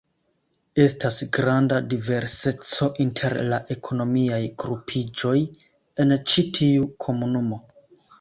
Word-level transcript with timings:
Estas 0.83 1.17
granda 1.35 1.75
diverseco 1.91 2.87
inter 3.05 3.35
la 3.51 3.59
ekonomiaj 3.75 4.39
grupiĝoj 4.63 5.35
en 6.05 6.15
ĉi 6.33 6.45
tiu 6.59 6.89
komunumo. 7.07 7.61